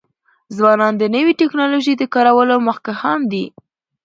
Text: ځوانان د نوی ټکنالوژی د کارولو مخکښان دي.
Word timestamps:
ځوانان 0.55 0.93
د 0.97 1.03
نوی 1.15 1.33
ټکنالوژی 1.41 1.93
د 1.97 2.03
کارولو 2.13 2.55
مخکښان 2.67 3.19
دي. 3.31 3.45